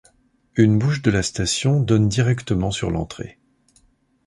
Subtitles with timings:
[0.55, 3.37] Une bouche de la station donne directement sur l'entrée.